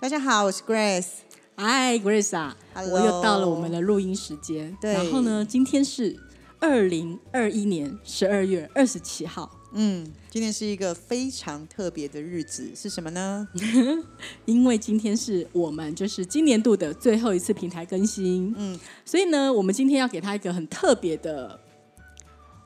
[0.00, 1.08] 大家好，我是 Grace。
[1.56, 4.76] 嗨，Grace 啊 Hello 我又到了我们的录音时间。
[4.80, 6.16] 对然后呢，今天是
[6.60, 13.48] 二零二一年十二月二十七号，嗯，今天是一个非常特别的日子，是什么呢？
[14.46, 21.58] 因为今天是我们就是今年度的最后一次平台更新，嗯，所以呢，我们今天要给他一个很特别的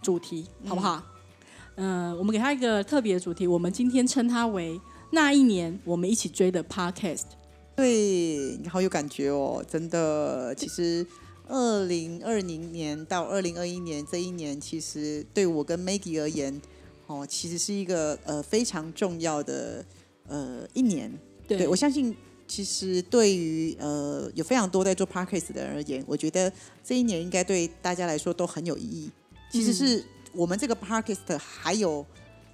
[0.03, 1.03] 主题，好不好？
[1.77, 4.79] 嗯、我们给他一个特别的主题，我们今天称它为
[5.15, 7.25] 那一年我们一起追的 Podcast。
[7.77, 10.55] 对，你好有感觉哦，真的。
[10.55, 11.07] 其实，
[11.47, 16.59] 二零二零年到二零二一年这一年，其实对我跟 Maggie 而言，
[17.07, 19.85] 哦，其实是一个呃非常重要的
[20.29, 21.13] 呃一年。
[21.47, 22.17] 对对我相信，
[22.49, 26.51] 其实对于呃有非常多在做 Podcast 的人而言，我觉得
[26.83, 29.11] 这一年应该对大家来说都很有意义。
[29.51, 30.03] 其实是
[30.33, 32.07] 我们这个 Podcast 还有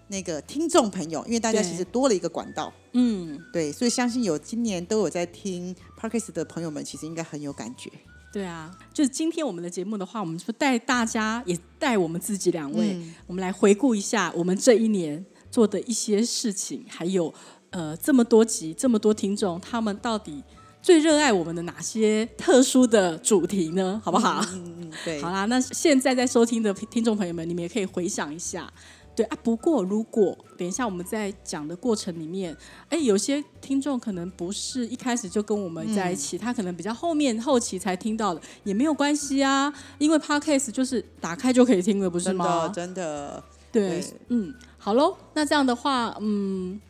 [0.09, 2.73] 那个听众朋友，因为大家其实多了一个管道。
[2.93, 7.91] 嗯，对，所以相信有今年都有在听 Podcast 的朋友们，其实应该很有感觉。
[8.31, 17.33] 对啊，就是今天我们的节目的话，我们就带大家，也带我们自己两位，嗯我们来回顾一下我们这一年做的一些事情，还有
[17.71, 20.45] 呃这么多集、这么多听众，他们到底
[20.83, 24.01] 最热爱我们的哪些特殊的主题呢？
[24.05, 24.45] 好不好？
[24.53, 28.71] 嗯嗯，对，好啦，那现在在收听的听众朋友们，你们也可以回想一下。
[29.19, 32.57] 对啊，不过如果等一下我们在讲的过程里面，
[32.89, 42.75] 哎，有些听众可能不是一开始就跟我们在一起，他可能比较后面后期才听到的，也没有关系啊，因为 podcast 就是打开就可以听了，不是吗真吗的？
[42.75, 46.81] 真的，对对，嗯，好喽，那这样的话，嗯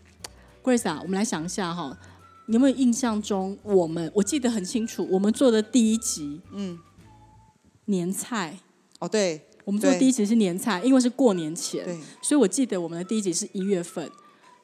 [0.62, 1.96] ，Grace 啊，我们来想一下哈，
[2.44, 6.78] 你有没有印象中我们我记得很清楚，我们做的第一集，嗯，
[7.86, 8.58] 年菜。
[8.98, 11.84] 哦，对，我们做第一集是年菜，因为是过年前，
[12.22, 14.10] 所以我记得我们的第一集是一月份，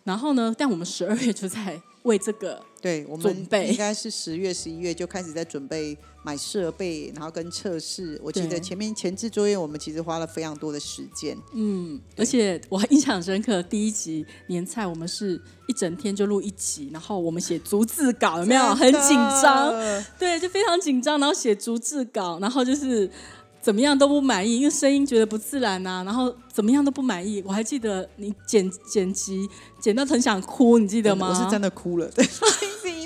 [0.02, 5.94] 然后呢，但我们十二月就在为这个，对，我们准备应该是十月、十一月就开始在准备
[6.24, 8.18] 买设备，然后跟测试。
[8.24, 11.36] 我记得前面前置作业，我们其实花了非常多的时间。
[11.52, 15.38] 嗯，而且我还印象很深刻，第一集年菜我们是
[15.68, 18.74] 一整天就录一集，然后我们写逐字稿，有没有？
[18.74, 19.70] 很紧张，
[20.18, 23.10] 对，就非常紧张，然后写逐字稿，然后就是。
[23.64, 27.42] 怎么样都不满意，因为声音觉得不自然呐、然后怎么样都不满意。
[27.46, 29.48] 我还记得你剪剪辑
[29.80, 31.30] 剪到很想哭，你记得吗？
[31.30, 32.22] 我是真的哭了，对，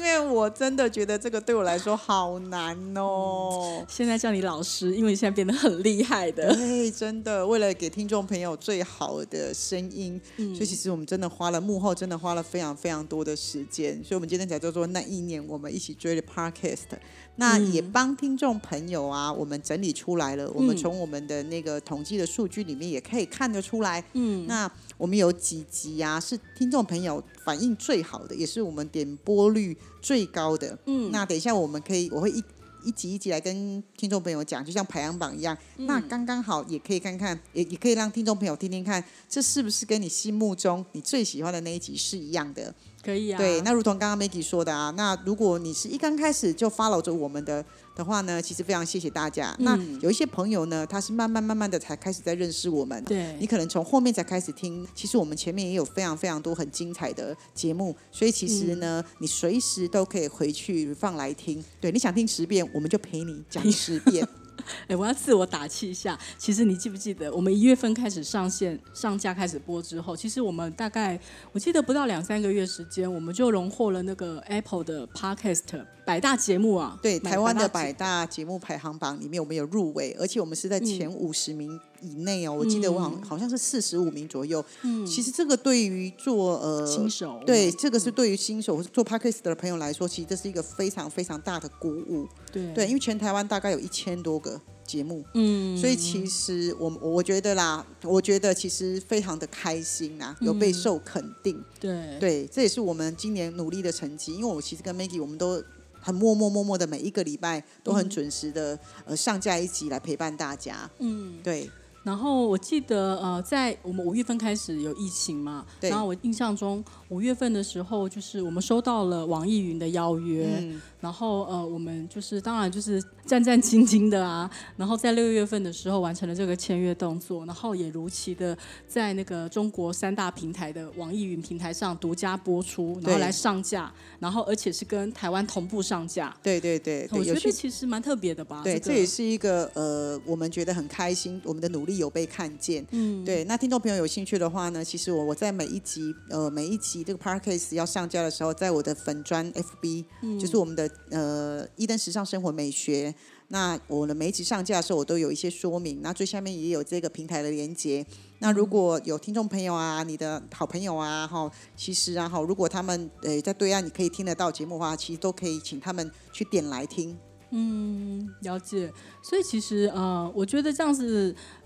[0.08, 3.84] 为我真的觉得这个对我来说好难哦。
[3.88, 6.54] 现在叫你老师，因为你现在变得很厉害的。
[6.54, 10.54] 对，真的，为了给听众朋友最好的声音，嗯。
[10.54, 16.97] 所以其实我们真的花了幕后真的花了非常非常多的时间，所以我们今天才叫做那一年我们一起追的 Podcast，
[17.36, 32.44] 那嗯也帮听众朋友啊，我们整理出来了，我们从我们的那个统计的数据里面也可以看得出来，嗯，那我们有几集啊是听众朋友反应最好的，也是我们点播率最高的，嗯，那等一下我们可以我会一。
[32.84, 42.72] 一集一集来跟听众朋友讲，就像排行榜一样，那刚刚好也可以看看，也也可以让听众朋友听听看，这是不是跟你心目中你最喜欢的那一集是一样的？
[43.03, 43.38] 可以啊。
[43.38, 47.64] 对，那如同刚刚 Maggie 说的啊，那如果你是一刚开始就 follow 着我们的
[47.94, 49.54] 的话呢，其实非常谢谢大家。
[49.60, 54.86] 那有一些朋友呢，他是慢慢慢慢的才开始在认识我们，对你可能从后面才开始听。
[54.94, 61.65] 其实我们前面也有非常非常多很精彩的节目，所以其实呢，你随时都可以回去放来听。
[61.80, 64.26] 对，你想听十遍，我们就陪你讲 十遍。
[64.88, 66.19] 哎，我要自我打气一下。
[66.36, 71.19] 其实你记不记得，我们一月份开始上线、上架、开始播之后，其实我们大概
[71.52, 76.98] 我记得不到两三个月时间，我们就荣获了那个 Apple 的 Podcast 百大节目啊。
[77.03, 82.53] 对，台湾的百百大节目排行榜里面，我们有入围，而且我们是在前五十名以内哦。
[82.53, 84.65] 我记得我好像好像是四十五名左右。
[84.83, 92.27] 嗯，其实这个对于做呃新手对这个是对于新手做 podcast 的朋友来说，其实这是一个非常非常大的鼓舞。
[92.53, 101.62] 对对，因为全台湾大概有一千多个节目，嗯，所以其实我我觉得啦，我觉得其实非常的开心呐，有备受肯定。
[101.78, 104.34] 对对，这也是我们今年努力的成绩。
[104.34, 105.62] 因为我其实跟 Maggie 我们都
[106.00, 110.89] 很默默默默的每一个礼拜都很准时的、呃上架一集来陪伴大家。
[111.00, 111.71] 嗯，对，
[112.04, 128.56] 然后我记得呃，在我们五月份开始有疫情嘛，对然后我印象中五月份的时候，就是我们收到了网易云的邀约，嗯然后呃，我们就是当然就是战战兢兢的啊，然后在六月份的时候完成了这个签约动作，然后也如期的
[128.89, 136.36] 在那个中国三大平台的网易云平台上独家播出，然后来上架，然后而且是跟台湾同步上架。
[136.42, 138.62] 对对对对，我觉得有趣其实蛮特别的吧？
[138.65, 142.86] 对，这个这也是一个呃，我们觉得很开心，我们的努力有被看见。
[142.90, 143.42] 嗯，对。
[143.44, 153.14] 那听众朋友有兴趣的话呢，其实我我在每一集呃每一集这个 podcast 要上架的时候，在我的粉砖 FB，、嗯就是我们的呃伊登时尚生活美学。
[153.50, 158.04] 那我的每一集上架的时候，我都有一些说明，那最下面也有这个平台的连接。
[158.40, 167.16] 那如果有听众朋友啊，你的好朋友啊，哈，其实啊，哈，如果他们呃在对岸你可以听得到节目的话，其实都可以请他们去点来听。
[167.50, 168.92] 嗯了解，
[169.22, 171.58] 所以其实呃，我觉得这样子，哎，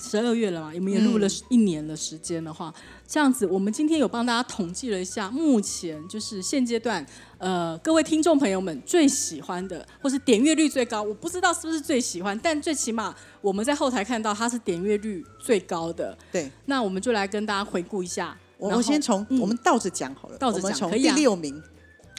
[0.00, 2.72] 十二月了嘛，我们也录了一年的时间的话，
[3.06, 7.04] 这样子，我们今天有帮大家统计了一下，目前就是现阶段，
[7.38, 16.50] 呃，各位听众朋友们最喜欢的，或是点阅率最高，我不知道是不是最喜欢，但最起码我们在后台看到它是点阅率最高的，对。
[16.64, 18.36] 那我们就来跟大家回顾一下。
[18.58, 21.62] 我然后我先从、嗯我们倒着讲好了，倒着讲可以啊六名，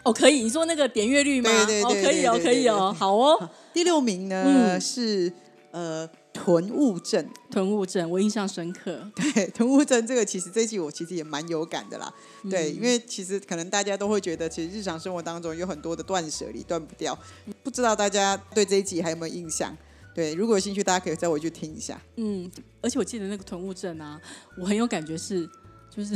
[0.04, 1.50] 哦，可以，你说那个点阅率吗？
[1.66, 3.50] 对对对哦，可以哦，可以哦，对好哦。
[3.74, 5.34] 第六名呢、嗯是
[5.72, 9.02] 呃囤物症，囤物症，我印象深刻。
[9.16, 12.14] 对囤物症这个其实这一集我其实也蛮有感的啦，
[12.44, 17.18] 嗯对，因为其实可能大家都会觉得，其实日常生活当中有很多的断舍离断不掉，
[17.64, 19.76] 不知道大家对这一集还有没有印象？
[20.14, 22.00] 对，如果有兴趣，大家可以再回去听一下。
[22.16, 22.50] 嗯，
[22.82, 24.20] 而且我记得那个囤物症啊，
[24.58, 25.48] 我很有感觉是，
[25.90, 26.16] 就是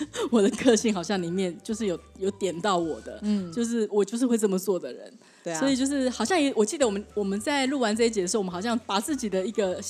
[0.30, 5.12] 我的个性好像里面就是有有点到我的，嗯，就是我就是会这么做的人，
[5.44, 9.80] 对啊，所以就是好像也我记得我们我们在录完这一节的时候，我们好像把自己的一个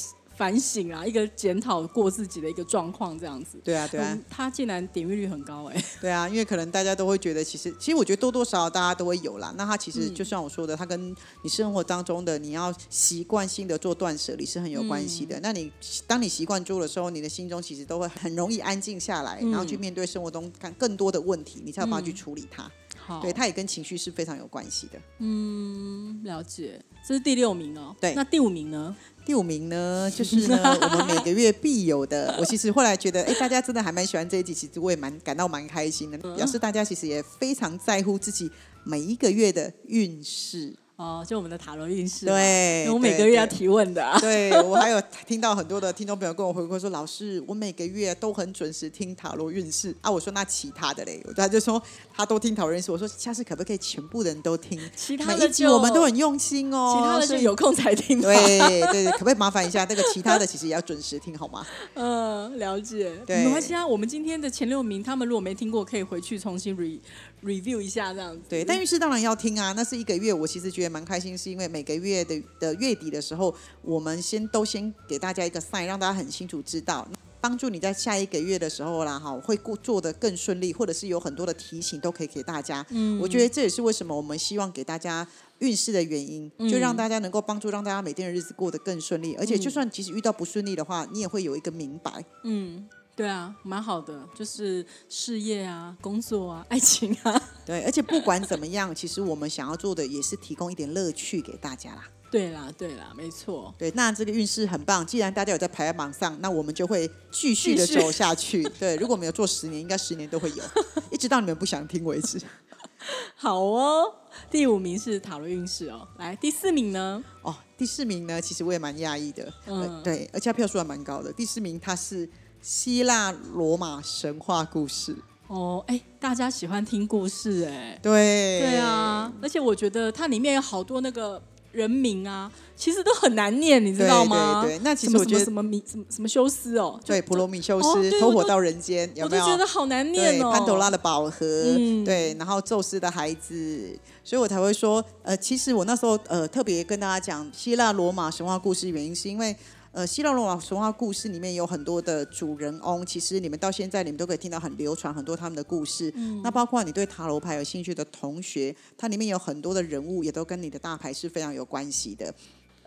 [0.40, 3.60] 反省啊，一个检讨过自己的一个状况这样子。
[3.62, 9.52] 对啊，对啊嗯，他竟然点阅率很高哎、对啊，因为可能大家都会觉得，其实其实我觉得多多少少大家都会有啦。
[9.58, 15.40] 那他其实嗯就像我说的，他跟你生活当中的你要习惯性的做断舍离是很有关系嗯的。
[15.42, 15.70] 那你
[16.06, 22.70] 当你习惯住的时候，你的心中其实都会很容易安静下来，然后去面对生活中看更多的问题，你才有办法去处理它。
[22.96, 25.00] 好，对，它也跟情绪是非常有关系的。
[25.18, 27.94] 嗯，了解，这是第六名哦。
[28.00, 28.96] 对那第五名呢？
[29.30, 32.34] 第五名呢， 就是呢，我们每个月必有的。
[32.42, 38.50] 我其实后来觉得，哎，大家真的还蛮喜欢这一集，其实我也蛮感到蛮开心的，表示大家其实也非常在乎自己
[38.82, 40.74] 每一个月的运势。
[41.00, 44.20] 哦，就我们的塔罗运势嘛，对，我每对个月要提问的、啊。
[44.20, 50.10] 对我还有听到很多的听众朋友跟我回馈说，老师，我每个月都很准时听塔罗运势啊。
[50.10, 51.82] 我说那其他的嘞，他就说
[52.14, 52.92] 他都听塔罗运势。
[52.92, 54.78] 我说下次可不可以全部人都听？
[54.94, 56.94] 其他的一集我们都很用心哦。
[56.94, 58.28] 其他的所以就有空才听吧。
[58.28, 59.86] 对对对，可不可以麻烦一下？
[59.88, 61.66] 那个其他的其实也要准时听好吗？
[61.94, 63.10] 嗯，了解。
[63.26, 67.00] 对没关系啊，我们今天的前六名，他们如果没听过，可以回去重新 re
[67.42, 68.42] review 一下这样子。
[68.48, 69.72] 对，但运势当然要听啊。
[69.72, 77.06] 那是一个月，我其实觉得蛮开心，是因为每个月的的月底的时候，我们先都先给大家一个 sign，让大家很清楚知道。
[77.42, 82.84] 帮助你在下一个月的时候啦，哈，会过做得更顺利，或者是有很多的提醒都可以给大家。
[82.90, 85.26] 嗯，我觉得这也是为什么我们希望给大家
[85.60, 92.22] 运势的原因，就让大家能够帮助让大家每天的日子过得更顺利，而且就算即使遇到不顺利的话，你也会有一个明白。
[92.44, 92.86] 嗯，
[93.20, 97.42] 对啊，蛮好的，就是事业啊、工作啊、爱情啊。
[97.66, 102.08] 对，而且不管怎么样，其实我们想要做的也是提供一点乐趣给大家啦。
[102.30, 103.74] 对啦，对啦，没错。
[103.76, 105.06] 对，那这个运势很棒。
[105.06, 108.62] 既然大家有在排行榜上，那我们就会继续的走下去。
[108.78, 110.64] 对，如果没有做十年，应该十年都会有，
[111.10, 112.40] 一直到你们不想听为止。
[113.36, 114.14] 好哦，
[114.50, 116.08] 第五名是塔罗运势哦。
[116.16, 117.22] 来，第四名呢？
[117.42, 119.52] 哦，第四名呢，其实我也蛮讶异的。
[119.66, 121.30] 嗯呃，对，而且它票数还蛮高的。
[121.30, 122.26] 第四名他是
[122.62, 125.16] 希腊罗马神话故事。
[125.46, 127.98] 哦，哎，大家喜欢听故事哎。
[128.02, 134.62] 对，对啊，而且我觉得它里面有好多那个人名啊，其实都很难念，你知道吗？
[134.62, 139.44] 对对，那其实我觉得什么米什么什么修斯哦，对普罗米修哦斯偷火到人间，有我没有？
[139.44, 140.52] 都觉得好难念，哦。
[140.52, 141.46] 潘朵拉的宝盒，
[141.78, 149.56] 嗯对，然后宙斯的孩子，所以我才会说，呃，其实我那时候呃特别跟大家讲希腊罗马神话故事，原因是因为。
[149.92, 156.12] 呃，希腊罗马神话故事里面有很多的主人翁，其实你们到现在你们都可以听到很流传很多他们的故事。
[156.14, 162.32] 嗯那包括你对塔罗牌有兴趣的同学，它里面有很多的人物也都跟你的大牌是非常有关系的。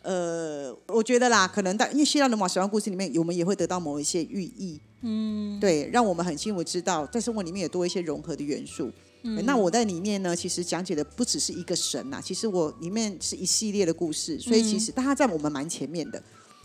[0.02, 8.90] 呃，我觉得啦，可能在因为希腊罗马神话故事里面，我们也会得到某一些寓意，嗯，对，让我们很幸福知道在生活里面也多一些融合的元素。
[9.24, 16.24] 嗯、那我在里面呢，其实讲解的不只是一个神呐、其实我里面是一系列的故事，所以其实大家在我们蛮前面的。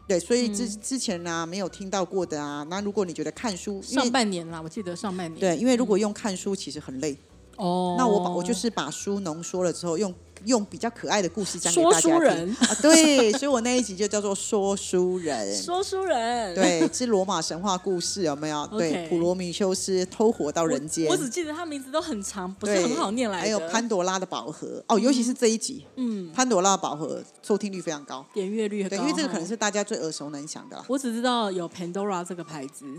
[0.09, 5.38] 对，所以之之前呢、没有听到过的啊，那如果你觉得看书，上半年啦，我记得上半年。
[5.38, 7.15] 对，因为如果用看书其实很累，
[7.57, 10.12] 哦，那我把我就是把书浓缩了之后，用
[10.45, 15.57] 用比较可爱的故事讲给大家听书人，啊，对，所以我那一集就叫做说书人。
[15.57, 16.54] 说书人。
[16.54, 18.66] 对，是罗马神话故事，有没有？
[18.68, 23.42] 对普罗米修斯偷活到，人间我，只记得他名字都很长，不是很好念来的。
[23.42, 30.85] 还有潘多拉的宝盒哦，尤其是这一集，嗯，潘多拉的宝盒收听率非常高，点阅率很对，高因为这个可能是大家最耳熟能详的啦。
[30.88, 32.87] 我只知道有 Pandora 这个牌子。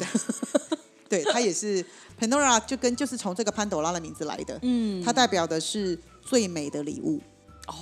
[1.09, 1.83] 对，它也是
[2.19, 5.97] Pandora，就跟就是从这个潘朵拉的名字来的，嗯，它代表的是
[6.29, 7.19] 最美的礼物
[7.65, 7.73] 哦，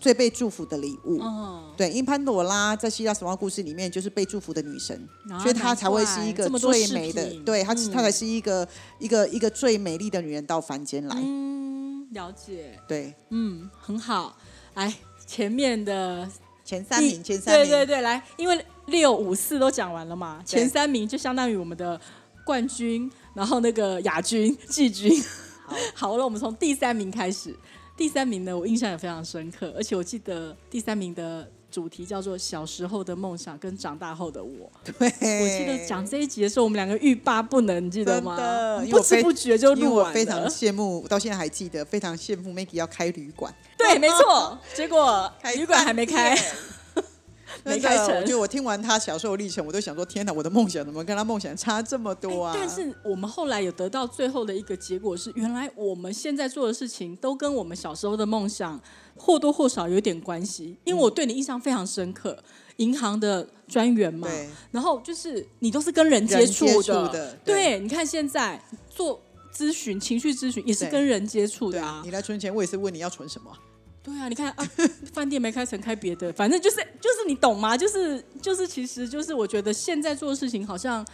[0.00, 1.18] 最被祝福的礼物。
[1.18, 4.96] 哦，对，因为潘朵拉在希腊神话故事里面就是被祝福的女神，
[5.28, 8.66] 啊所以她才会是一个最美的品，对，她嗯她才是一个
[9.00, 11.16] 一个一个最美丽的女人到凡间来。
[11.18, 14.36] 嗯，了解，对，嗯，很好。
[14.74, 14.94] 来，
[15.26, 16.28] 前面的
[16.64, 22.00] 前三名，前三名，对对对，来，因为六五四都讲完了嘛，前三名就相当于我们的
[22.44, 25.12] 冠军，然后那个亚军、季军。
[25.68, 25.76] 好
[26.08, 27.54] 好了，我们从第三名开始。
[27.98, 34.70] 第三名呢，我印象也非常深刻，而且我记得第三名的主题叫做“小时候的梦想跟长大后的我”。
[34.86, 40.48] 对，我记得讲这一集的时候，我们两个欲罢不能，你记得吗的不知不觉就录完我非常。
[40.48, 44.56] 羡慕，到现在还记得，非常羡慕 Maggie 要开旅馆，对，没错。
[44.76, 46.54] 结果开旅馆还没开饭，
[47.68, 52.52] 没开成我觉得我听完他小时候的历程，我都想说：天哪，我的梦想怎么跟他梦想差这么多啊？
[52.54, 58.80] 哎但是我们后来有得到最后的一个结果是，原来我们现在做的事情都跟我们小时候的梦想
[59.16, 60.76] 或多或少有点关系。
[60.84, 62.36] 因为我对你印象非常深刻，
[62.76, 69.20] 银行的专员嘛，对然后就是你都是跟人接触的，触的对对，你看现在做
[69.54, 72.10] 咨询、情绪咨询也是跟人接触的啊你。
[72.10, 73.50] 来存钱，我也是问你要存什么。
[74.08, 74.70] 对啊，你看啊，
[75.12, 77.76] 饭店没开成，开别的，反正就是就是你懂吗？
[77.76, 81.06] 就是就是，其实就是我觉得现在做的事情好像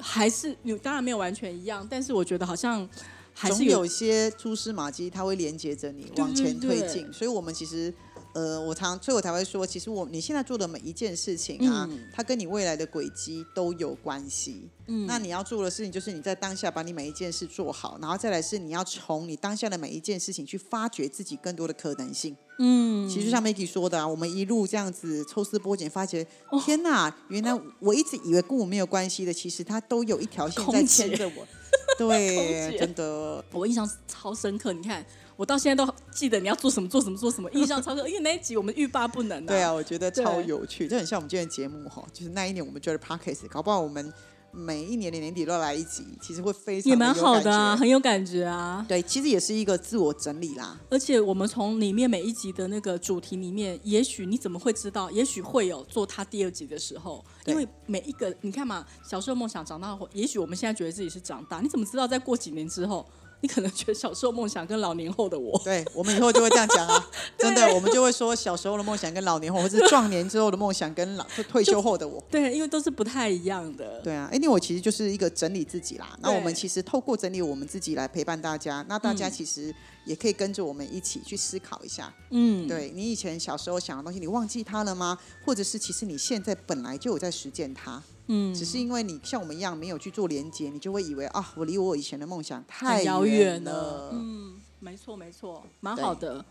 [0.00, 2.88] 还是你当然没有完全一样，但是我觉得好像
[3.32, 7.10] 还是总有一些蛛丝马迹，它会连接着你往前推进。
[7.12, 7.92] 所以，我们其实，
[8.32, 14.68] 呃，我常，所以我才会说，其实我你现在做的每一件事情啊，嗯它跟你未来的轨迹都有关系。
[14.86, 22.36] 嗯那你要做的事情，就是你在当下把你每一件事做好，然后再来是你要从你当下的每一件事情去发掘自己更多的可能性。
[22.58, 31.46] 嗯，其实就像 Maggie 说的啊，我们一路这样子抽丝剥茧，发觉哦天哪，原来我一直以为跟我没有关系的，其实它都有一条线在牵着我。
[31.96, 33.44] 对，真的。
[33.52, 34.72] 我印象超深刻。
[34.72, 35.04] 你看，
[35.40, 38.06] 我到现在都记得你要做什么做什么做什么， 印象超深。
[38.06, 39.46] 因为那一集我们欲罢不能、啊。
[39.46, 44.12] 对啊，，我觉得超有趣，就很像我们今天的节目哈，就是那一年我们觉得 podcast，搞不好我们
[44.50, 48.84] 每一年的年底都来一集，其实会非常也蛮好的啊，很有感觉啊。
[48.86, 50.78] 对，其实也是一个自我整理啦。
[50.90, 55.10] 而且我们从里面每一集的那个主题里面，也许你怎么会知道？
[55.10, 63.08] 也许会有做他第二集的时候，因为每一个你看嘛，小时候梦想长大后，也许我们现在觉得自己是长大，你怎么知道在过几年之后，
[63.42, 72.22] 你可能觉得小时候梦想跟老年后的我，对，我们以后就会这样讲啊， 真的，我们就会说小时候的梦想跟老年后，或是壮年之后的梦想跟老就退休后的我。
[72.30, 74.00] 对，因为都是不太一样的。
[74.00, 76.16] 对啊，哎，那我其实就是一个整理自己啦。
[76.20, 82.12] 那我们其实透过整理我们自己来陪伴大家，那大家嗯其实也可以跟着我们一起去思考一下。
[82.30, 85.18] 嗯，对你以前小时候想的东西，你忘记它了吗？
[85.44, 94.10] 或者是其实你现在本来就有在实践它，嗯，只是因为你像我们一样没有去做连接，你就会以为啊，我离我以前的梦想太遥远远了。
[94.12, 96.44] 嗯，没错没错，蛮好的。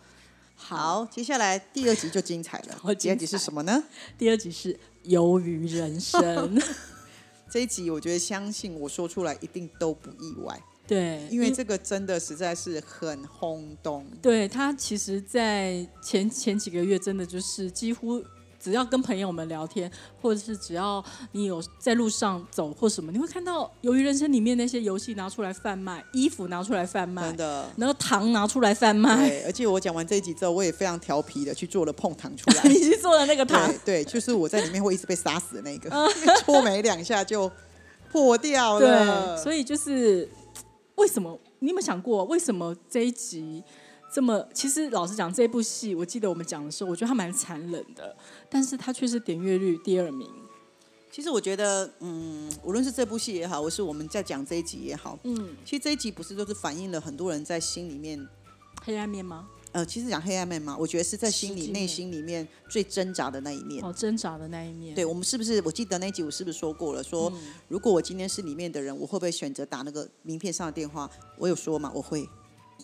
[0.58, 2.76] 好，接下来第二集就精彩了。
[2.84, 3.82] 好第二集是什么呢？
[4.18, 6.62] 第二集是鱿鱼人生，
[7.50, 14.06] 这一集我觉得相信我说出来一定都不意外，对，因为这个真的实在是很轰动。
[14.22, 18.22] 对他其实，在前前几个月，真的就是几乎
[18.60, 19.90] 只要跟朋友们聊天，
[20.22, 27.70] 或者是只要你有在路上走或什么，你会看到《鱿鱼人生》里面那些游戏拿出来贩卖，衣服拿出来贩卖真，的。
[27.78, 32.64] 然后糖拿出来贩卖，对，而且我讲完这一集之后，我也非常调皮的去做了碰糖出来。
[32.68, 35.90] 你去做了那个糖对，对，就是我在里面会一直被杀死的那个，
[36.44, 37.50] 搓没两下就
[38.12, 39.38] 破掉对，了。
[39.38, 40.28] 所以就是
[40.96, 43.64] 为什么你有没有想过，为什么这一集
[44.12, 44.48] 这么？
[44.54, 48.16] 其实老实讲，这部戏我记得我们讲的时候，我觉得它蛮残忍的，
[48.50, 50.30] 但是它却是点阅率第二名。
[51.12, 58.28] 其实我觉得，嗯，无论是这部戏也好，或是我们在讲这一集也好，嗯，其实这一集不是都是反映了很多人在心里面，
[58.84, 59.48] 黑暗面吗？
[59.72, 63.84] 呃，其实讲黑暗面嘛，我觉得是在心里内心里面最挣扎的那一面。
[63.86, 64.96] 哦，挣扎的那一面。
[64.96, 65.62] 对我们是不是？
[65.64, 67.04] 我记得那一集我是不是说过了？
[67.04, 71.08] 说、嗯如果我今天是里面的人，我会不会选择打那个名片上的电话？
[71.38, 72.28] 我有说嘛，我会，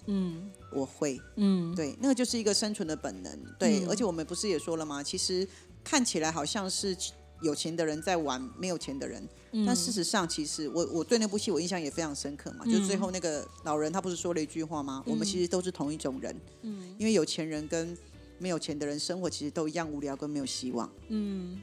[0.08, 1.20] 嗯我会。
[1.36, 3.40] 嗯，对，那个就是一个生存的本能。
[3.58, 5.02] 对，嗯而且我们不是也说了吗？
[5.02, 5.48] 其实
[5.84, 6.96] 看起来好像是
[7.42, 9.28] 有钱的人在玩没有钱的人，
[9.66, 12.66] 但事实上，其实我我对那部戏我印象也非常深刻嘛。
[12.66, 15.04] 就最后那个老人他不是说了一句话吗？
[15.06, 17.98] 我们其实都是同一种人，嗯，因为有钱人跟
[18.40, 21.62] 没有钱的人生活其实都一样无聊跟没有希望，嗯。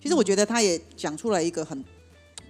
[0.00, 1.84] 其实我觉得他也讲出来一个很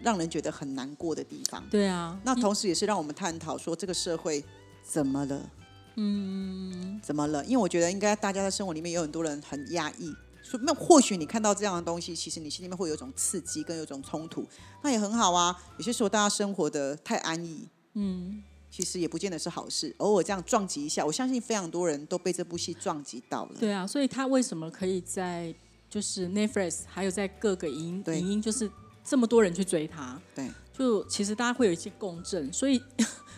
[0.03, 1.63] 让人觉得很难过的地方。
[1.71, 4.43] 对啊，那同时也是让我们探讨说这个社会
[4.83, 5.51] 怎么了？
[5.97, 7.45] 嗯，怎么了？
[7.45, 10.11] 因为我觉得应该大家的生活里面有很多人很压抑，
[10.43, 14.47] 说那或许你看到这样的东西，其实你心里面会有一种刺激跟有一种冲突，
[14.83, 15.55] 那也很好啊。
[15.77, 19.95] 有些时候大家生活的太安逸，嗯，其实也不见得是好事。
[19.99, 23.57] 偶尔这样撞击一下，我相信非常多人都被这部戏撞击到了。
[23.61, 25.55] 对啊，所以他为什么可以在
[25.91, 28.71] 就是 Netflix 还有在各个影影音，就是
[29.05, 30.19] 这么多人去追他？
[30.35, 32.83] 对，就其实大家会有一些共振，所以。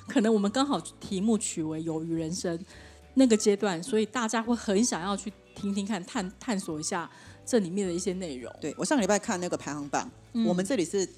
[0.09, 2.59] 可能我们刚好题目取为“有鱼人生”
[3.15, 7.11] 那个阶段，所以大家会很想要去听听看、探探索一下
[7.47, 8.53] 这里面的一些内容。
[8.61, 10.11] 对我上个礼拜看那个排行榜，
[10.47, 11.09] 我们这里是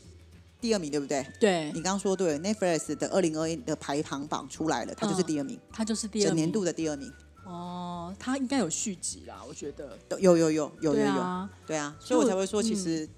[0.60, 1.26] 第二名，对不对？
[1.40, 7.12] 对，你刚刚说对，Netflix 的二零二一的排行榜出来了，它就是第二名，它就是第二年度的第二名。
[7.44, 13.08] 哦，它应该有续集啦，我觉得有有有有有有，对啊，所以我才会说，其实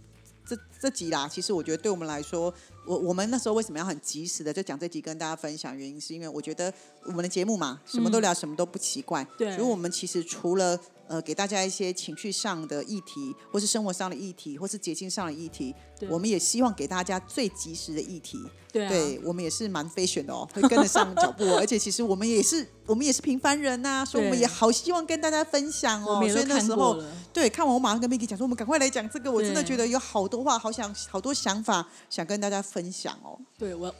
[0.49, 2.53] 这这集啦，其实我觉得对我们来说。
[2.87, 5.77] 我我们那时候为什么要很及时的就讲这集跟大家分享？
[5.77, 6.73] 原因是因为我觉得
[7.05, 9.23] 我们的节目嘛，什么都聊，什么都不奇怪。
[9.37, 15.75] 对，所以我们其实除了呃给大家一些情绪上的议题，或是生活上的议题，或是节庆上的议题，
[16.09, 18.39] 我们也希望给大家最及时的议题。
[18.71, 21.43] 对，我们也是蛮飞选的哦，会跟得上脚步。
[21.57, 26.21] 而且其实我们也是我们也是平凡人呐，所以我们也好希望跟大家分享哦。
[26.29, 29.33] 所以那时候对看完我马上跟 Miki 讲说，我们赶快来讲这个。
[29.33, 32.59] 我真的觉得有好多话，好想好多想法想跟大家。
[32.69, 33.95] 分享哦，对我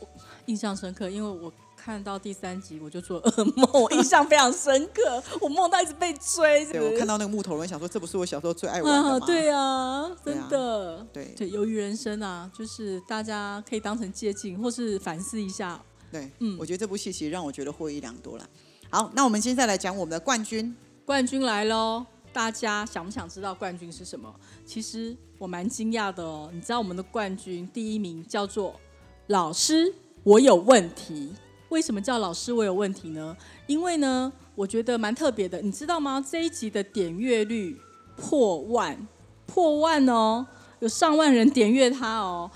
[0.45, 6.67] 印象深刻，因为我看到第三集我就做噩梦，我 印象非常深刻，我梦到一直被追。
[6.67, 9.27] 对我看到那个木头人，想说这不是我小时候最爱玩的吗？
[9.27, 15.81] 对啊，真的，对对，由于人生啊，就是大家可以当成借鉴，或是反思一下。
[16.11, 18.49] 对，嗯，我觉得这部戏其实让我觉得获益良多了。
[18.91, 22.05] 好，那我们现在来讲我们的冠军，冠军来喽。
[22.31, 24.33] 大家想不想知道冠军是什么？
[24.65, 26.51] 其实我蛮惊讶的哦。
[26.53, 28.79] 你知道我们的冠军第一名叫做
[29.29, 31.33] “老师，我有问题”。
[31.69, 33.37] 为什么叫“老师，我有问题”呢？
[33.67, 35.61] 因为呢，我觉得蛮特别的。
[35.61, 36.25] 你知道吗？
[36.31, 37.79] 这一集的点阅率
[38.17, 39.07] 破万，
[39.47, 40.47] 破万哦，
[40.81, 42.51] 有上万人点阅它哦。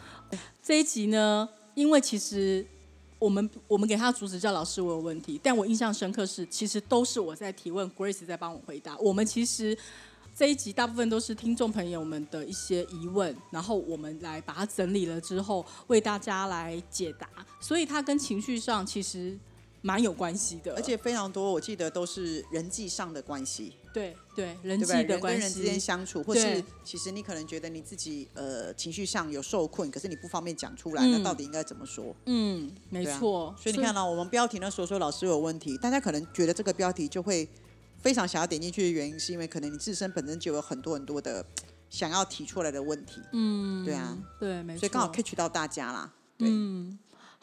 [0.62, 2.66] 这一集呢，因为其实。
[3.22, 5.38] 我们我们给他的主旨叫老师，我有问题。
[5.40, 8.98] 但我印象深刻是，其实都是我在提问，Grace 在帮我回答。
[8.98, 9.78] 我们其实
[10.34, 17.28] 这一集大部分都是听众朋友们的一些疑问，然后我们来把它整理了之后，为大家来解答。
[17.60, 19.38] 所以它跟情绪上其实。
[19.84, 23.72] 蛮有关系的，而且非常多，我记得都是人际上的关系。
[23.92, 32.14] 对对，人际的关系，人跟人之间相处，或是其实你可能觉得你自己呃情绪上有受困，可是你不方便讲出来，那到底应该怎么说？
[32.26, 33.52] 嗯，没错。
[33.60, 37.48] 所以你看到我们标题呢，说说老师有问题，大家可能觉得这个标题就会
[38.02, 41.44] 非常想要点进去的原因，是因为可能你自身本身就有很多很多的
[41.88, 43.22] 想要提出来的问题。
[43.32, 44.80] 嗯，对啊，对，没错。
[44.80, 46.12] 所以刚好 catch 到大家啦。
[46.36, 46.48] 对。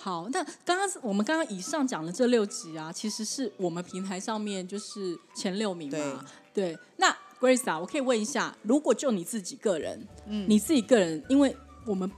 [0.02, 6.26] 好，那刚刚我们刚刚以上讲的这六集啊，其实是我们平台上面就是前六名嘛。
[6.54, 11.54] 对，那 Grace 啊，我可以问一下，如果就你自己个人，嗯，你自己个人，因为
[11.86, 12.10] 我们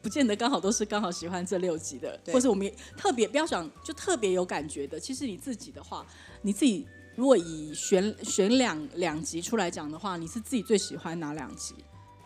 [0.00, 4.98] 不见得刚好都是刚好喜欢这六集的，或者我们特别不要想就特别有感觉的。
[4.98, 6.06] 其实你自己的话，
[6.40, 11.74] 你自己如果以选选两两集出来讲的话，你是自己最喜欢哪两集？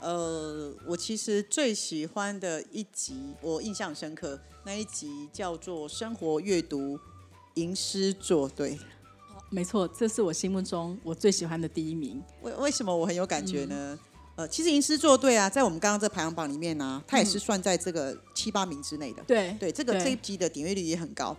[0.01, 6.99] 呃，我其实最喜欢的一集，我印象深刻，那一集叫做《生活阅读
[7.55, 8.73] 吟诗作对》。
[9.51, 12.23] 没错，这是我心目中我最喜欢的第一名。
[12.43, 13.99] 为为什么我很有感觉呢？
[14.37, 19.23] 呃，其实吟诗作对啊，在我们刚刚这排行榜里面呢，它也是算在这个七八名之内的。
[19.23, 21.35] 对对，这个这一集的点阅率也很高。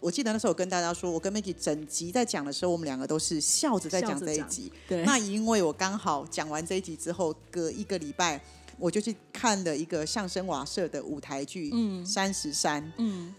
[0.00, 4.72] 我记得那时候我跟大家说，我跟 Maggie 整集在讲的时候，我们两个都是笑着在讲这一集。
[4.88, 5.04] 对。
[5.04, 8.40] 那因为我刚好讲完这一集之后，隔一个礼拜，
[8.78, 11.70] 我就去看了一个相声瓦舍的舞台剧
[12.06, 12.82] 《三十三》。
[12.98, 13.34] 嗯。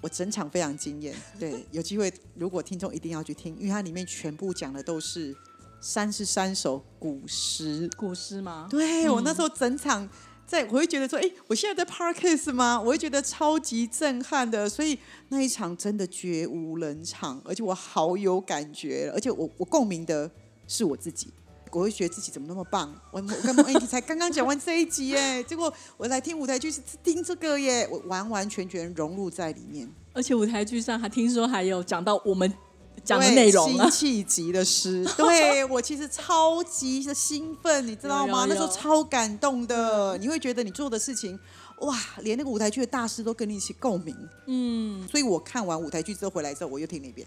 [0.00, 1.14] 我整场非常惊艳。
[1.38, 5.32] 对，有机会如果听众一定要去听，因为它里面全部讲的都是
[5.80, 7.88] 三十三首古诗。
[7.96, 8.66] 古诗吗？
[8.68, 10.08] 对，我那时候整场。
[10.52, 12.78] 在，我会觉得说，哎，我现在在 Parkes 吗？
[12.78, 14.98] 我会觉得超级震撼的，所以
[15.30, 20.30] 那一场真的绝无冷场，而且我好有感觉，而且我我共鸣的
[20.68, 21.28] 是我自己，
[21.70, 22.94] 我会觉得自己怎么那么棒。
[23.10, 29.88] 我我跟莫 Andy 才刚刚讲完这一集耶，结果我来听舞台剧是听这个耶，我完完全全融入在里面。
[30.12, 32.52] 而且舞台剧上还听说还有讲到我们
[33.04, 33.90] 讲的内容了。
[33.90, 38.46] 辛弃疾的诗， 对我其实超级的兴奋，你知道吗？
[38.48, 41.38] 那时候超感动的，你会觉得你做的事情，
[41.80, 44.16] 哇，连那个舞台剧的大师都跟你一起共鸣。
[44.46, 47.26] 嗯，所以我看完舞台剧之后回来之后，我又听了一遍。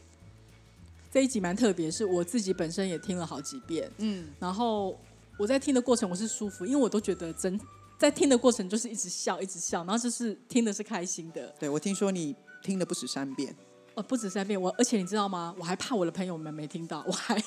[1.12, 3.90] 这一集蛮特别，是我自己本身也听了好几遍。
[4.00, 5.00] 嗯，然后
[5.38, 7.60] 我在听的过程我是舒服，因为我都觉得真
[7.98, 11.56] 在听的过程就是一直笑，一直笑，然后就是听的是开心的。
[11.58, 13.56] 对，我听说你听了不止三遍。
[13.96, 15.56] 哦，不止三遍，我而且你知道吗？
[15.58, 17.42] 我还怕我的朋友们没听到，我还。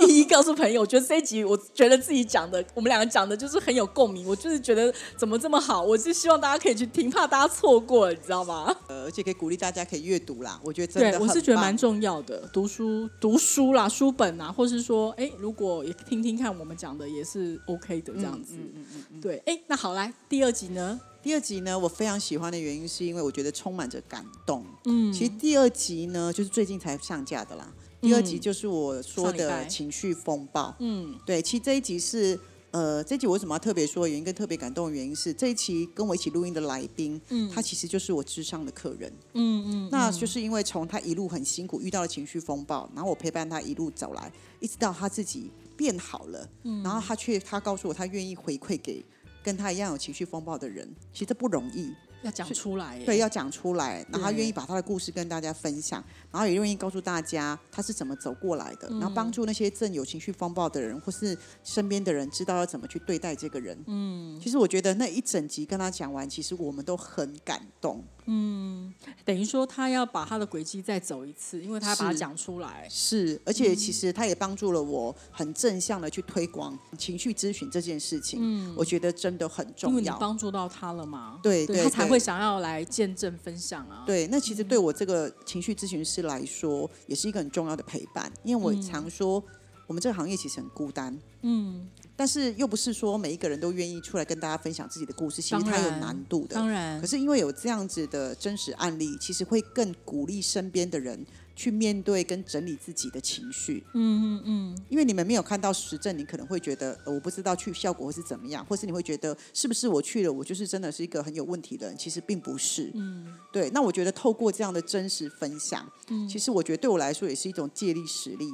[0.00, 4.26] 一一告诉朋友，我觉得这一集，我觉得自己讲的，我们两个讲的就是很有共鸣。
[4.26, 8.74] 我就是觉得怎么这么好，我是希望大家可以去听，怕大家错过，你知道吗？
[8.88, 10.58] 呃，而且可以鼓励大家可以阅读啦。
[10.64, 18.56] 我觉得真的，我是觉得蛮重要的，读书、读书啦，书本啊，或是说，哎，如果也听听看我们讲的，也是 OK 的这样子。
[18.56, 20.98] 嗯嗯嗯对，哎，那好来，第二集呢？
[21.26, 24.64] 第二集呢，我非常喜欢的原因是因为我觉得充满着感动。
[24.84, 27.68] 嗯，其实第二集呢，就是最近才上架的啦。
[28.00, 30.72] 第二集就是我说的情绪风暴。
[30.78, 32.38] 嗯，对，其实这一集是
[32.70, 39.12] 呃，这集我为什么要特别说原因跟特别感动的原因是这一期跟我一起录音的来宾，嗯，他其实就是我智商的客人。
[39.32, 49.04] 嗯嗯，那就是因为从他一路很辛苦遇到了情绪风暴，然后我陪伴他一路走来，一直到他自己变好了，嗯，然后他却他告诉我他愿意回馈给
[49.46, 51.94] 跟他一样有情绪风暴的人，其实这不容易。
[52.22, 63.78] 要讲出来，对，要讲出来，然后他愿意把他的故事跟大家分享，然后也愿意告诉大家他是怎么走过来的，然后帮助那些正有情绪风暴的人或是身边的人知道要怎么去对待这个人。
[63.86, 68.02] 嗯，其实我觉得那一整集跟他讲完，其实我们都很感动。
[68.26, 68.92] 嗯，
[69.24, 72.86] 等于说他要把他的轨迹再走一次，因为他把它讲出来。
[72.90, 78.40] 是，而且其实他也帮助了我很正向的去推广情绪咨询这件事情。
[78.42, 79.98] 嗯，我觉得真的很重要。
[79.98, 81.38] 因为你帮助到他了嘛？
[81.42, 84.04] 对，他才会想要来见证分享啊。
[84.06, 88.30] 对，那其实对我这个情绪咨询师来说，也是一个很重要的陪伴。
[88.42, 89.42] 因为我常说，
[89.86, 91.18] 我们这个行业其实很孤单。
[91.42, 91.88] 嗯。
[92.18, 96.54] 但是又不是说每一个人都愿意出来跟大家分享自己的故事，其实它有难度的。
[96.54, 103.84] 当然，可是因为有这样子的真实案例，其实会更鼓励身边的人去面对跟整理自己的情绪。
[103.92, 104.84] 嗯嗯嗯。
[104.88, 111.98] 因为你们没有看到实证，你可能会觉得我不知道去效果会是怎么样，或是你会觉得是不是我去了，我就是真的是一个很有问题的人？
[111.98, 112.90] 其实并不是。
[112.94, 113.34] 嗯。
[113.52, 118.50] 对，那我觉得透过这样的真实分享，嗯，其实我觉得对我来说也是一种借力使力，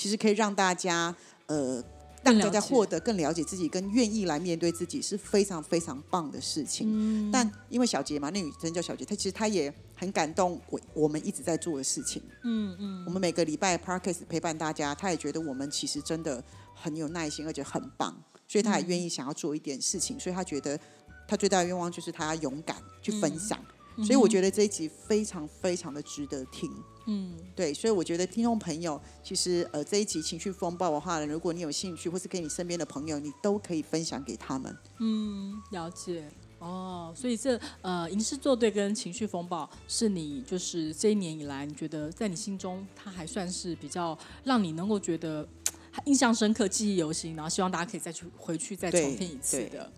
[0.00, 1.14] 其实可以让大家
[1.46, 1.84] 呃。
[2.22, 7.32] 让大家获得更了解自己，跟愿意来面对自己是非常非常棒的事情。
[7.32, 12.22] 但因为小杰嘛，那女生叫小杰，她其实她也很感动我我们一直在做的事情。
[12.44, 18.14] 嗯嗯，我们每个礼拜 Parkes 陪伴大家，她也觉得我们其实真的很有耐心，而且很棒，
[18.46, 20.20] 所以她也愿意想要做一点事情。
[20.20, 20.78] 所以她觉得
[21.26, 23.58] 她最大的愿望就是她要勇敢去分享。
[23.98, 26.70] 所以我觉得这一集非常非常的值得听。
[27.06, 34.76] 嗯，对，所以我觉得听众朋友，其实呃这一集情绪风暴的话呢，如果你有兴趣，或是跟你身边的朋友，你都可以分享给他们。
[34.98, 36.30] 嗯，了解。
[36.58, 45.48] 哦，所以这呃吟诗作对跟情绪风暴，是你就是这一年以来，你觉得在你心中，它还算是比较让你能够觉得
[46.04, 49.90] 印象深刻、记忆犹新，然后希望大家可以再去回去再重听一次的。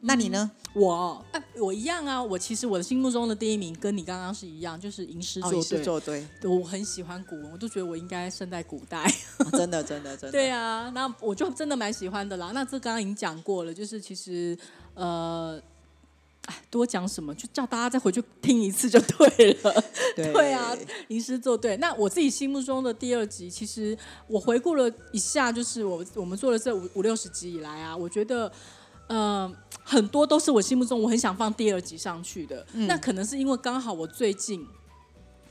[0.00, 0.50] 那你呢？
[0.74, 2.22] 我哎，我一样啊。
[2.22, 5.82] 我其实我的心目中的第一名跟你刚刚是一样，就是吟诗作对。
[5.82, 9.04] 作对，我很喜欢古文，我都觉得我应该生在古代。
[9.52, 10.30] 真的，真的，真的。
[10.30, 12.52] 对啊，那我就真的蛮喜欢的啦。
[12.52, 14.56] 那这刚刚已经讲过了，就是其实
[14.94, 15.60] 呃，
[16.42, 19.84] 哎，多讲什么，就叫大家再回去听一次就对了。
[20.14, 20.76] 对啊，
[21.08, 21.76] 吟诗作对。
[21.78, 28.52] 那我自己心目中的第二集，其实我回顾了一下，就是我我们做了这五五六十集以来啊，我觉得。
[29.08, 32.66] 嗯，很多都是我心目中我很想放第二集上去的。
[32.72, 34.66] 那可能是因为刚好我最近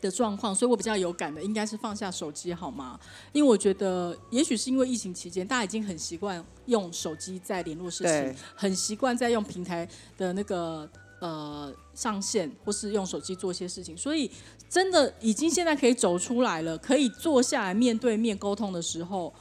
[0.02, 3.00] 的状况，所以我比较有感的应该是放下手机好吗？
[3.32, 9.88] 因为我觉得，也许是因为疫情期间，大家已经很习惯用手机在联络事情，很习惯在用平台
[10.18, 10.88] 的那个
[11.22, 14.30] 呃上线，或是用手机做一些事情，所以
[14.70, 19.34] 真的已经现在可以走出来了，可以坐下来面对面沟通的时候，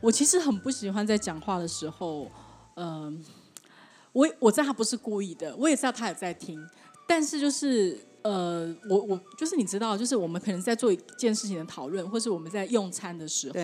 [0.00, 2.26] 我其实很不喜欢在讲话的时候，
[2.76, 3.22] 嗯。
[4.12, 6.64] 我我知道他不是故意的，我也知道他也在听，
[7.06, 13.54] 但是就是呃，我我就是你知道，就是我们可能在做一件事情的讨论，或是我们在用餐的时候，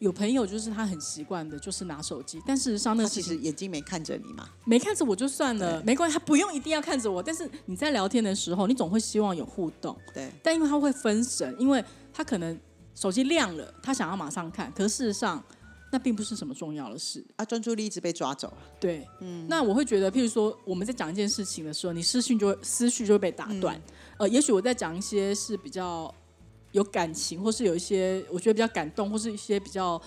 [0.00, 12.58] 有朋友就是他很习惯的，就是拿手机，但事实上那其实眼睛没看着你嘛，没看着我就算了，没关系，他不用一定要看着我，但是你在聊天的时候，你总会希望有互动，对，但因为他会分神，因为他可能
[12.94, 15.42] 手机亮了，他想要马上看，可是事实上。
[15.92, 17.24] 那并不是什么重要的事。
[17.36, 18.52] 啊，专注力一直被抓走。
[18.80, 23.80] 对，嗯，那我会觉得，譬如说我们在讲一件事情的时候，你思绪就会思绪就会被打断。
[24.16, 26.12] 呃，也许我在讲一些是比较
[26.72, 30.00] 有感情，或是有一些我觉得比较感动，或是一些比较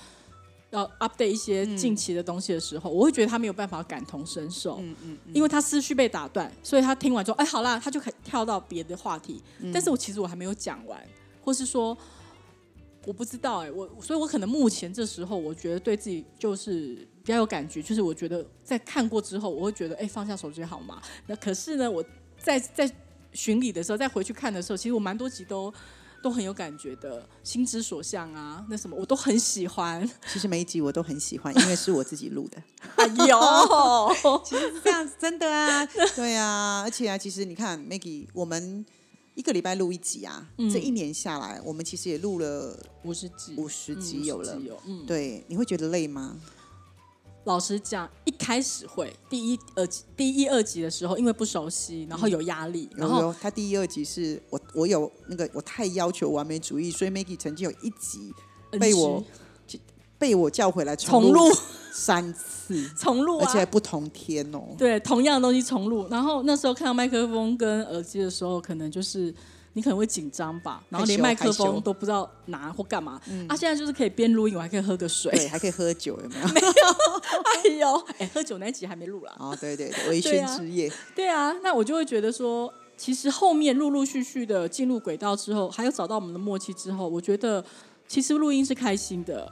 [0.72, 9.40] 要 update 一些近期的东西的时候，我会觉得他没有办法感同身受，嗯嗯，因为他思绪被打断，所以他听完之后，哎，好啦，他就可以跳到别的话题，
[9.72, 11.00] 但是我其实我还没有讲完，
[11.44, 11.96] 或是说
[13.06, 21.02] 我不知道，哎，我，所以我可能目前这时候，我觉得对自己就是比较有感觉，就是我觉得在看过之后，我会觉得，哎，放下手机好吗？
[21.28, 22.04] 那可是呢，我
[22.38, 22.90] 在在
[23.34, 25.74] 巡礼的时候，再回去看的时候，其实我蛮多集都。
[26.24, 30.10] 都很有感觉的，心之所向啊，那什么我都很喜欢。
[30.26, 32.58] 其实每一集我都很喜欢，因为是我自己录的。
[32.96, 33.40] 哎呦，
[34.44, 38.84] 其实是这样子，真的啊，对啊，而且啊，其实你看，Maggie，我们
[39.36, 44.60] 一个礼拜录一集啊，这一年下来，我们其实也录了五十集，五十集有了。
[44.86, 46.40] 嗯，对，你会觉得累吗？
[47.44, 52.90] 老实讲，一开始会第一、二集、第一、二集的时候，因为不熟悉，然后有压力。
[52.96, 58.34] 然后他第一、二集是我，我有那个我太要求完美主义，所以 Maggie 曾经有一集
[58.80, 59.24] 被我
[60.26, 61.52] 被我叫回来重录
[61.92, 64.62] 三次， 重录，而且不同天哦。
[64.76, 66.08] 对，同样的东西重录。
[66.10, 69.32] 然后那时候看到麦克风跟耳机的时候，可能就是。
[69.78, 73.20] 你可能会紧张吧，然后连麦克风都不知道拿或干嘛。
[73.50, 76.48] 啊，现在就是可以边录音，我还可以喝个水，对，还可以喝酒，有没有？
[76.56, 76.72] 没有，
[77.44, 79.36] 哎呦，哎，喝酒那集还没录了。
[79.38, 80.90] 哦，对对对，微醺之夜。
[81.14, 87.62] 对啊，那我就会觉得说，其实后面陆陆续续的进入轨道之后，还有找到我们的默契之后，我觉得
[88.08, 89.52] 其实录音是开心的。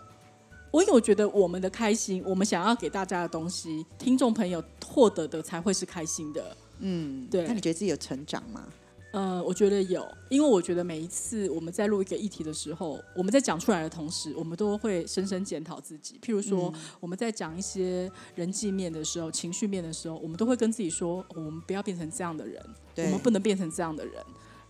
[0.74, 6.58] 我因为我觉得我们的开心，我们想要给大家的东西，听众朋友获得的才会是开心的。
[6.80, 7.46] 嗯，对。
[7.46, 8.68] 那你觉得自己有成长吗？
[9.12, 16.18] 呃，我觉得有，因为我觉得每一次我们在录一个议题的时候，我们在讲出来的同时，我们都会深深检讨自己。
[16.24, 22.60] 譬如说，我们在讲一些人际面的时候、情绪面的时候，我们都会跟自己说，我们不要变成这样的人，
[22.96, 24.16] 我们不能变成这样的人，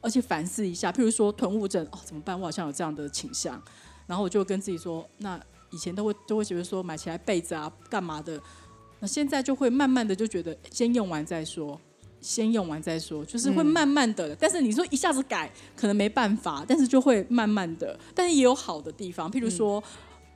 [0.01, 0.91] 而且反思一下。
[0.91, 2.37] 譬如说囤物症，哦，怎么办？
[2.37, 3.63] 我好像有这样的倾向，
[4.05, 5.41] 然后我就跟自己说，那
[5.73, 8.39] 以前都会都会觉得说买起来被子啊干嘛的，
[8.99, 11.79] 那现在就会慢慢的就觉得先用完再说。
[12.21, 14.33] 先用完再说，就是会慢慢的。
[14.37, 17.99] 但是你说一下子改，可能没办法，但是就会慢慢的。
[18.15, 19.83] 但是也有好的地方，譬如说，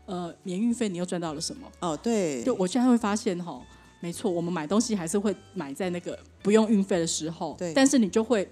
[0.06, 1.66] 呃，免运费，你又赚到了什么？
[1.80, 3.62] 哦，对，就我现在会发现哈，
[4.02, 7.56] 没错，我们买东西还是会买在那个不用运费的时候。
[7.58, 8.52] 对，但是你就会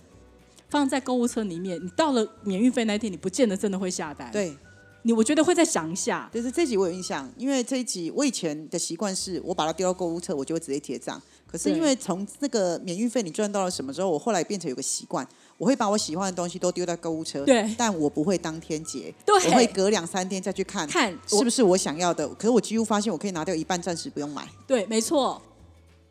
[0.70, 4.32] 放在购物车里面，你到了免运费那天，你不见得真的会下单。
[4.32, 4.56] 对，
[5.06, 6.28] 你我觉得会再想一下。
[6.34, 11.22] 就是这集我有印象，因为这一集我以前的习惯是我把它丢到购物车，我就会直接结账。
[11.46, 15.26] 可是因为从那个免运费你赚到了什么之后，我后来变成有个习惯，
[15.60, 22.28] 我会把我喜欢的东西都丢在购物车，对，但我不会当天结，对，我会隔两三天再去看，看是不是我想要的。
[22.30, 24.50] 可是我几乎发现我可以拿掉一半，暂时不用买。
[24.66, 25.40] 对，没错。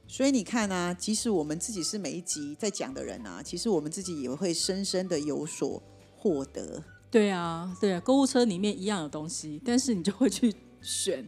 [0.06, 5.82] 所以你看啊，即使我们自己是每一集在讲的人啊，其实我们自己也会深深的有所
[6.16, 6.80] 获得。
[7.14, 11.24] 对啊，对啊，购物车里面一样的东西，但是你就会去选。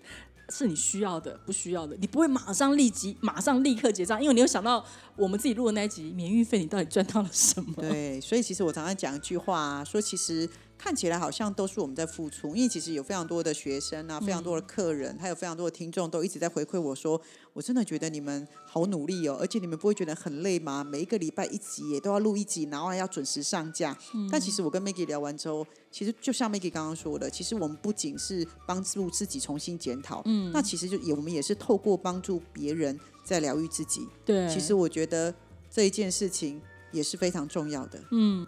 [0.48, 4.84] 是你需要的，不需要的，你不会马上立即、马上立刻结账，因为你有想到
[5.16, 7.72] 我们自己录的那一集免运费，你到底赚到了什么？
[7.78, 10.48] 对，所以其实我常常讲一句话，说其实。
[10.78, 17.20] 看起来好像都是我们在付出，因为其实有非常多的学生啊，非常多的客人，还有非常多的听众都一直在回馈我说，
[17.52, 20.84] 我真的觉得你们好努力哦，而且你们不会觉得很累吗？
[20.84, 23.96] 每一个礼拜一集也都要录一集，然后还要准时上架。
[24.30, 34.06] 但其实我跟 Maggie 聊完之后，其实就像 Maggie 刚刚说的，其实我们不仅是帮助自己重新检讨，嗯，那其实就也我们也是透过帮助别人在疗愈自己。
[34.24, 35.34] 对，其实我觉得
[35.70, 36.60] 这一件事情
[36.92, 37.98] 也是非常重要的。
[38.10, 38.46] 嗯。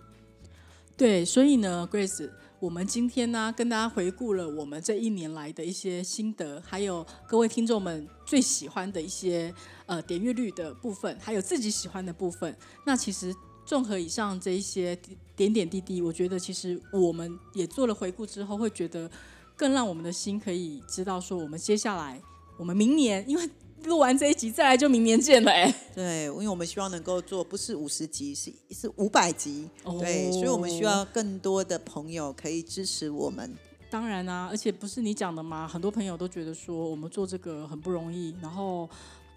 [0.99, 9.55] 对，所以呢，Grace，我们今天呢跟大家回顾了我们这一年来的一些心得，还有各位听众们最喜欢的一些
[9.87, 12.53] 呃点阅率的部分，还有自己喜欢的部分。
[12.85, 13.33] 那其实
[13.65, 14.99] 综合以上这一些
[15.37, 19.09] 点点滴滴，我觉得其实我们也做了回顾之后，会觉得
[19.55, 22.21] 更让我们的心可以知道说，我们接下来
[22.59, 23.49] 我们明年因为。
[23.85, 25.75] 录完这一集，再来就明年见了哎。
[25.95, 29.69] 对，因为我们希望能够做不是五十集，是是五百集。
[30.01, 33.55] 对，所以我们需要更多的朋友可以支持我们。
[33.91, 35.67] 当然啊，而且不是你讲的吗？
[35.67, 38.89] 很多朋友都觉得说我们做这个很不容易，然后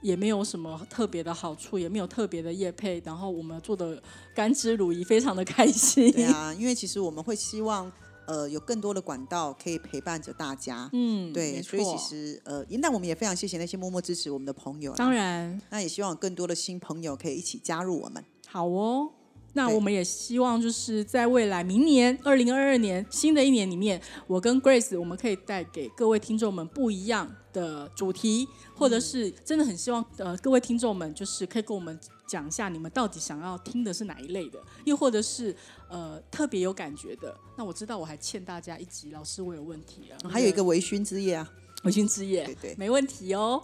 [0.02, 4.02] 也没有什么特别的好处，也没有特别的业配，然后我们做的
[4.36, 6.12] 甘之如饴，非常的开心。
[6.12, 7.92] 对啊，因为其实我们会希望。
[8.26, 18.24] 呃，有更多的管道可以陪伴着大家，嗯，对，所以其实呃，那我们也非常谢谢那些默默支持我们的朋友，当然，那也希望更多的新朋友可以一起加入我们。
[18.48, 19.10] 好哦，
[19.54, 35.56] 那我们也希望就是在未来明年二零二二年新的一年里面，我跟 Grace 我们可以带给各位听众们不一样的主题，或者是真的很希望呃各位听众们就是可以跟我们讲一下你们到底想要听的是哪一类的，又或者是
[35.90, 37.36] 呃特别有感觉的。
[37.58, 41.52] 那我知道我还欠大家一集，老师我有问题啊，还有一个微醺之夜啊，
[41.84, 43.62] 微醺之夜，对对，没问题哦。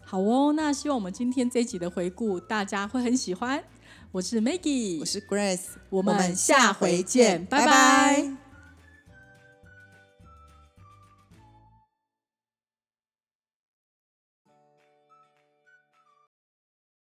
[0.00, 3.62] 好哦，那希望我们今天这一集的回顾大家会很喜欢。
[4.10, 8.49] 我是 Maggie，我是 Grace，我们下回见，拜拜。